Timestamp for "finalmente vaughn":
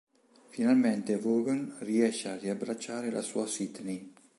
0.49-1.75